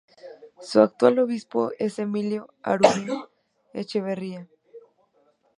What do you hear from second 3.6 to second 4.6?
Echeverria.